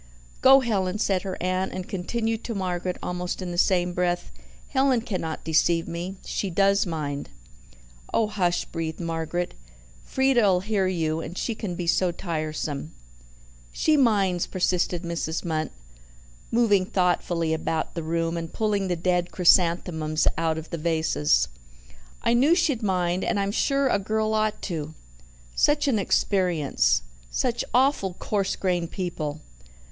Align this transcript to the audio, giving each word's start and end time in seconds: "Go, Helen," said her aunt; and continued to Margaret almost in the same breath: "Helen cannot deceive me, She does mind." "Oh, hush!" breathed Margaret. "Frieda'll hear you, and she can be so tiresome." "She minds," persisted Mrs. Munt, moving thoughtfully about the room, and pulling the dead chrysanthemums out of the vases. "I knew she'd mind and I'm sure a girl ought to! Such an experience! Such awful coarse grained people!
"Go, 0.41 0.61
Helen," 0.61 0.97
said 0.97 1.21
her 1.21 1.37
aunt; 1.43 1.71
and 1.73 1.87
continued 1.87 2.43
to 2.45 2.55
Margaret 2.55 2.97
almost 3.03 3.39
in 3.39 3.51
the 3.51 3.57
same 3.59 3.93
breath: 3.93 4.31
"Helen 4.69 5.01
cannot 5.01 5.43
deceive 5.43 5.87
me, 5.87 6.17
She 6.25 6.49
does 6.49 6.87
mind." 6.87 7.29
"Oh, 8.11 8.25
hush!" 8.25 8.65
breathed 8.65 8.99
Margaret. 8.99 9.53
"Frieda'll 10.03 10.61
hear 10.61 10.87
you, 10.87 11.19
and 11.21 11.37
she 11.37 11.53
can 11.53 11.75
be 11.75 11.85
so 11.85 12.11
tiresome." 12.11 12.93
"She 13.71 13.95
minds," 13.95 14.47
persisted 14.47 15.03
Mrs. 15.03 15.43
Munt, 15.45 15.69
moving 16.49 16.87
thoughtfully 16.87 17.53
about 17.53 17.93
the 17.93 18.01
room, 18.01 18.37
and 18.37 18.51
pulling 18.51 18.87
the 18.87 18.95
dead 18.95 19.29
chrysanthemums 19.31 20.27
out 20.35 20.57
of 20.57 20.71
the 20.71 20.79
vases. 20.79 21.47
"I 22.23 22.33
knew 22.33 22.55
she'd 22.55 22.81
mind 22.81 23.23
and 23.23 23.39
I'm 23.39 23.51
sure 23.51 23.87
a 23.87 23.99
girl 23.99 24.33
ought 24.33 24.63
to! 24.63 24.95
Such 25.53 25.87
an 25.87 25.99
experience! 25.99 27.03
Such 27.29 27.63
awful 27.71 28.15
coarse 28.15 28.55
grained 28.55 28.89
people! 28.89 29.41